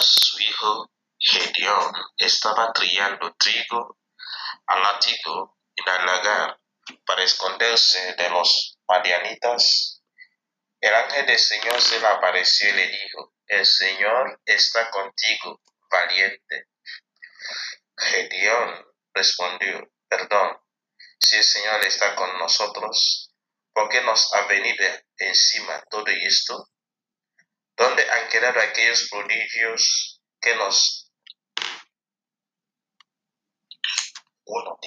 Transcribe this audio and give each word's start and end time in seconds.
tanto, 0.00 0.90
Gedeón 1.18 1.92
estaba 2.16 2.72
trillando 2.72 3.34
trigo 3.34 3.98
al 4.66 4.82
látigo 4.82 5.58
en 5.74 5.94
el 5.94 6.06
lagar 6.06 6.60
para 7.04 7.24
esconderse 7.24 8.14
de 8.14 8.30
los 8.30 8.78
madianitas. 8.86 10.02
El 10.80 10.94
ángel 10.94 11.26
del 11.26 11.38
Señor 11.38 11.80
se 11.80 11.98
le 12.00 12.06
apareció 12.06 12.70
y 12.70 12.72
le 12.72 12.86
dijo, 12.86 13.34
el 13.46 13.66
Señor 13.66 14.40
está 14.44 14.90
contigo, 14.90 15.60
valiente. 15.90 16.68
Gedeón 17.96 18.86
respondió, 19.12 19.90
perdón, 20.08 20.60
si 21.18 21.36
el 21.36 21.44
Señor 21.44 21.84
está 21.84 22.14
con 22.14 22.38
nosotros, 22.38 23.32
¿por 23.72 23.88
qué 23.88 24.00
nos 24.02 24.32
ha 24.34 24.46
venido 24.46 24.84
encima 25.16 25.82
todo 25.90 26.06
esto? 26.06 26.68
¿Dónde 28.08 28.22
han 28.22 28.30
quedado 28.30 28.60
aquellos 28.60 29.08
prodigios 29.10 30.20
que 30.40 30.54
nos... 30.56 31.10
Of 34.46 34.78